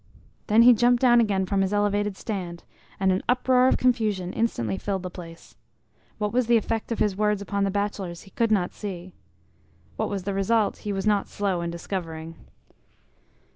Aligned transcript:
Then 0.47 0.63
he 0.63 0.73
jumped 0.73 0.99
down 0.99 1.21
again 1.21 1.45
from 1.45 1.61
his 1.61 1.71
elevated 1.73 2.17
stand, 2.17 2.63
and 2.99 3.11
an 3.11 3.21
uproar 3.29 3.67
of 3.67 3.77
confusion 3.77 4.33
instantly 4.33 4.79
filled 4.79 5.03
the 5.03 5.11
place. 5.11 5.55
What 6.17 6.33
was 6.33 6.47
the 6.47 6.57
effect 6.57 6.91
of 6.91 6.97
his 6.97 7.15
words 7.15 7.39
upon 7.39 7.65
the 7.65 7.69
bachelors 7.69 8.23
he 8.23 8.31
could 8.31 8.51
not 8.51 8.73
see. 8.73 9.13
What 9.97 10.09
was 10.09 10.23
the 10.23 10.33
result 10.33 10.77
he 10.77 10.91
was 10.91 11.05
not 11.05 11.27
slow 11.27 11.61
in 11.61 11.69
discovering. 11.69 12.33